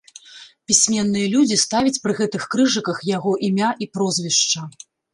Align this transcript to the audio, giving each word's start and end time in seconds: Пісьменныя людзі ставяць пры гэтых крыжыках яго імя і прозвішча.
Пісьменныя 0.71 1.27
людзі 1.35 1.59
ставяць 1.65 2.01
пры 2.07 2.13
гэтых 2.23 2.49
крыжыках 2.57 3.05
яго 3.15 3.39
імя 3.53 3.69
і 3.85 3.93
прозвішча. 3.95 4.69